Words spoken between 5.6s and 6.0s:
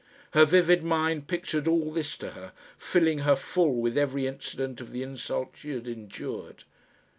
had